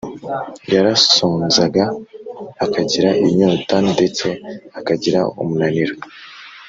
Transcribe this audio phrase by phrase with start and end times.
[0.73, 1.83] yarasonzaga,
[2.63, 4.27] akagira inyota, ndetse
[4.79, 5.95] akagira umunaniro